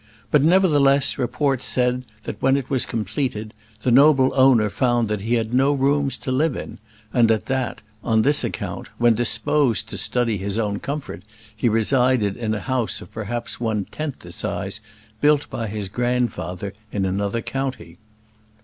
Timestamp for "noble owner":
3.91-4.71